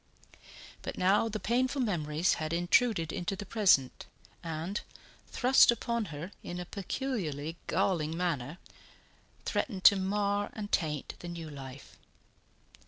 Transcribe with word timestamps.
But 0.81 0.97
now 0.97 1.29
the 1.29 1.39
painful 1.39 1.79
memories 1.79 2.33
had 2.41 2.53
intruded 2.53 3.13
into 3.13 3.35
the 3.35 3.45
present, 3.45 4.07
and, 4.43 4.81
thrust 5.27 5.69
upon 5.69 6.05
her 6.05 6.31
in 6.41 6.59
a 6.59 6.65
peculiarly 6.65 7.55
galling 7.67 8.17
manner, 8.17 8.57
threatened 9.45 9.83
to 9.83 9.95
mar 9.95 10.49
and 10.53 10.71
taint 10.71 11.13
the 11.19 11.27
new 11.27 11.51
life. 11.51 11.99